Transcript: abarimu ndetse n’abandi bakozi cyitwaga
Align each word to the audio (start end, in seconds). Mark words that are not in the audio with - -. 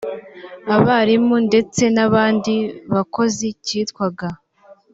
abarimu 0.75 1.35
ndetse 1.47 1.81
n’abandi 1.95 2.53
bakozi 2.93 3.47
cyitwaga 3.65 4.27